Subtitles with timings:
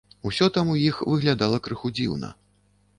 [0.29, 2.37] Усё там у іх выглядала крыху дзіўна.